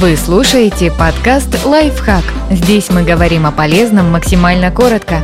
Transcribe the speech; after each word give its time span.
Вы 0.00 0.16
слушаете 0.16 0.92
подкаст 0.96 1.64
«Лайфхак». 1.64 2.22
Здесь 2.52 2.88
мы 2.88 3.02
говорим 3.02 3.46
о 3.46 3.50
полезном 3.50 4.12
максимально 4.12 4.70
коротко. 4.70 5.16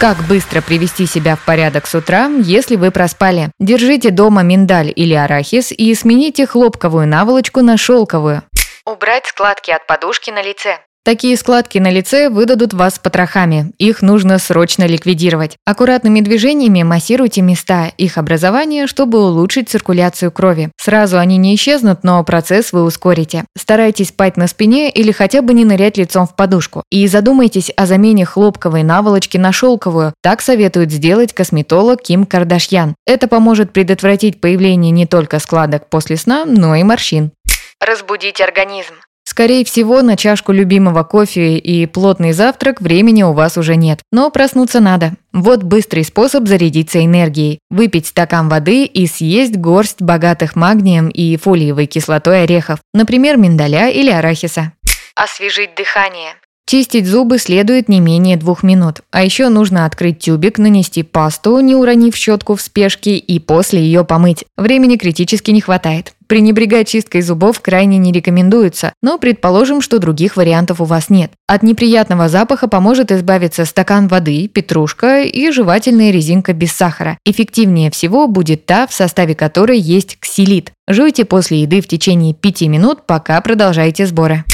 Как 0.00 0.16
быстро 0.26 0.62
привести 0.62 1.04
себя 1.04 1.36
в 1.36 1.44
порядок 1.44 1.86
с 1.86 1.94
утра, 1.94 2.28
если 2.28 2.76
вы 2.76 2.90
проспали? 2.92 3.50
Держите 3.58 4.10
дома 4.10 4.42
миндаль 4.42 4.90
или 4.96 5.12
арахис 5.12 5.70
и 5.70 5.94
смените 5.94 6.46
хлопковую 6.46 7.06
наволочку 7.06 7.60
на 7.60 7.76
шелковую. 7.76 8.42
Убрать 8.86 9.26
складки 9.26 9.70
от 9.70 9.86
подушки 9.86 10.30
на 10.30 10.42
лице. 10.42 10.78
Такие 11.08 11.38
складки 11.38 11.78
на 11.78 11.90
лице 11.90 12.28
выдадут 12.28 12.74
вас 12.74 12.98
потрохами. 12.98 13.72
Их 13.78 14.02
нужно 14.02 14.38
срочно 14.38 14.86
ликвидировать. 14.86 15.56
Аккуратными 15.64 16.20
движениями 16.20 16.82
массируйте 16.82 17.40
места 17.40 17.86
их 17.96 18.18
образования, 18.18 18.86
чтобы 18.86 19.18
улучшить 19.24 19.70
циркуляцию 19.70 20.30
крови. 20.30 20.70
Сразу 20.76 21.18
они 21.18 21.38
не 21.38 21.54
исчезнут, 21.54 22.00
но 22.04 22.22
процесс 22.24 22.74
вы 22.74 22.84
ускорите. 22.84 23.46
Старайтесь 23.56 24.08
спать 24.08 24.36
на 24.36 24.48
спине 24.48 24.90
или 24.90 25.10
хотя 25.10 25.40
бы 25.40 25.54
не 25.54 25.64
нырять 25.64 25.96
лицом 25.96 26.26
в 26.26 26.36
подушку. 26.36 26.82
И 26.90 27.06
задумайтесь 27.08 27.70
о 27.74 27.86
замене 27.86 28.26
хлопковой 28.26 28.82
наволочки 28.82 29.38
на 29.38 29.50
шелковую. 29.50 30.12
Так 30.22 30.42
советует 30.42 30.92
сделать 30.92 31.32
косметолог 31.32 32.02
Ким 32.02 32.26
Кардашьян. 32.26 32.94
Это 33.06 33.28
поможет 33.28 33.72
предотвратить 33.72 34.42
появление 34.42 34.90
не 34.90 35.06
только 35.06 35.38
складок 35.38 35.88
после 35.88 36.18
сна, 36.18 36.44
но 36.44 36.74
и 36.74 36.82
морщин. 36.82 37.32
Разбудить 37.80 38.42
организм. 38.42 38.96
Скорее 39.38 39.64
всего, 39.64 40.02
на 40.02 40.16
чашку 40.16 40.50
любимого 40.50 41.04
кофе 41.04 41.58
и 41.58 41.86
плотный 41.86 42.32
завтрак 42.32 42.80
времени 42.80 43.22
у 43.22 43.34
вас 43.34 43.56
уже 43.56 43.76
нет. 43.76 44.00
Но 44.10 44.32
проснуться 44.32 44.80
надо. 44.80 45.12
Вот 45.32 45.62
быстрый 45.62 46.02
способ 46.02 46.48
зарядиться 46.48 47.04
энергией. 47.04 47.60
Выпить 47.70 48.08
стакан 48.08 48.48
воды 48.48 48.84
и 48.84 49.06
съесть 49.06 49.56
горсть 49.56 50.02
богатых 50.02 50.56
магнием 50.56 51.06
и 51.08 51.36
фолиевой 51.36 51.86
кислотой 51.86 52.42
орехов, 52.42 52.80
например, 52.92 53.36
миндаля 53.36 53.90
или 53.90 54.10
арахиса. 54.10 54.72
Освежить 55.14 55.76
дыхание. 55.76 56.34
Чистить 56.68 57.06
зубы 57.06 57.38
следует 57.38 57.88
не 57.88 57.98
менее 57.98 58.36
двух 58.36 58.62
минут. 58.62 59.00
А 59.10 59.24
еще 59.24 59.48
нужно 59.48 59.86
открыть 59.86 60.18
тюбик, 60.18 60.58
нанести 60.58 61.02
пасту, 61.02 61.60
не 61.60 61.74
уронив 61.74 62.14
щетку 62.14 62.56
в 62.56 62.60
спешке, 62.60 63.16
и 63.16 63.38
после 63.38 63.80
ее 63.80 64.04
помыть. 64.04 64.44
Времени 64.58 64.98
критически 64.98 65.50
не 65.50 65.62
хватает. 65.62 66.12
Пренебрегать 66.26 66.88
чисткой 66.88 67.22
зубов 67.22 67.60
крайне 67.60 67.96
не 67.96 68.12
рекомендуется, 68.12 68.92
но 69.02 69.16
предположим, 69.16 69.80
что 69.80 69.98
других 69.98 70.36
вариантов 70.36 70.82
у 70.82 70.84
вас 70.84 71.08
нет. 71.08 71.30
От 71.46 71.62
неприятного 71.62 72.28
запаха 72.28 72.68
поможет 72.68 73.12
избавиться 73.12 73.64
стакан 73.64 74.06
воды, 74.06 74.46
петрушка 74.46 75.22
и 75.22 75.50
жевательная 75.50 76.10
резинка 76.10 76.52
без 76.52 76.72
сахара. 76.72 77.16
Эффективнее 77.24 77.90
всего 77.90 78.28
будет 78.28 78.66
та, 78.66 78.86
в 78.86 78.92
составе 78.92 79.34
которой 79.34 79.78
есть 79.78 80.18
ксилит. 80.20 80.72
Жуйте 80.86 81.24
после 81.24 81.62
еды 81.62 81.80
в 81.80 81.88
течение 81.88 82.34
5 82.34 82.60
минут, 82.64 83.06
пока 83.06 83.40
продолжаете 83.40 84.04
сборы. 84.04 84.44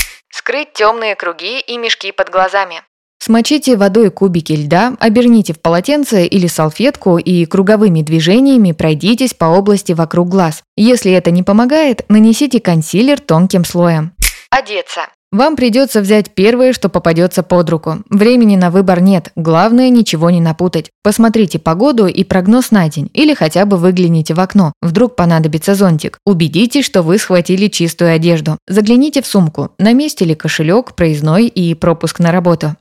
Скрыть 0.46 0.74
темные 0.74 1.14
круги 1.14 1.58
и 1.58 1.78
мешки 1.78 2.12
под 2.12 2.28
глазами. 2.28 2.82
Смочите 3.18 3.78
водой 3.78 4.10
кубики 4.10 4.52
льда, 4.52 4.92
оберните 5.00 5.54
в 5.54 5.58
полотенце 5.58 6.26
или 6.26 6.48
салфетку 6.48 7.16
и 7.16 7.46
круговыми 7.46 8.02
движениями 8.02 8.72
пройдитесь 8.72 9.32
по 9.32 9.46
области 9.46 9.92
вокруг 9.92 10.28
глаз. 10.28 10.62
Если 10.76 11.10
это 11.12 11.30
не 11.30 11.42
помогает, 11.42 12.04
нанесите 12.10 12.60
консилер 12.60 13.20
тонким 13.20 13.64
слоем. 13.64 14.12
Одеться. 14.50 15.08
Вам 15.34 15.56
придется 15.56 16.00
взять 16.00 16.30
первое, 16.30 16.72
что 16.72 16.88
попадется 16.88 17.42
под 17.42 17.68
руку. 17.68 17.96
Времени 18.08 18.54
на 18.54 18.70
выбор 18.70 19.00
нет, 19.00 19.32
главное 19.34 19.90
ничего 19.90 20.30
не 20.30 20.40
напутать. 20.40 20.92
Посмотрите 21.02 21.58
погоду 21.58 22.06
и 22.06 22.22
прогноз 22.22 22.70
на 22.70 22.88
день, 22.88 23.10
или 23.14 23.34
хотя 23.34 23.66
бы 23.66 23.76
выгляните 23.76 24.32
в 24.34 24.38
окно, 24.38 24.72
вдруг 24.80 25.16
понадобится 25.16 25.74
зонтик. 25.74 26.18
Убедитесь, 26.24 26.84
что 26.84 27.02
вы 27.02 27.18
схватили 27.18 27.66
чистую 27.66 28.14
одежду. 28.14 28.58
Загляните 28.68 29.22
в 29.22 29.26
сумку, 29.26 29.70
на 29.76 29.92
месте 29.92 30.24
ли 30.24 30.36
кошелек, 30.36 30.94
проездной 30.94 31.48
и 31.48 31.74
пропуск 31.74 32.20
на 32.20 32.30
работу. 32.30 32.76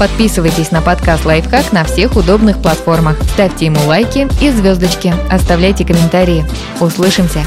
Подписывайтесь 0.00 0.72
на 0.72 0.82
подкаст 0.82 1.24
«Лайфхак» 1.24 1.72
на 1.72 1.84
всех 1.84 2.16
удобных 2.16 2.60
платформах. 2.60 3.22
Ставьте 3.34 3.66
ему 3.66 3.78
лайки 3.86 4.26
и 4.44 4.50
звездочки. 4.50 5.14
Оставляйте 5.30 5.84
комментарии. 5.84 6.44
Услышимся! 6.80 7.46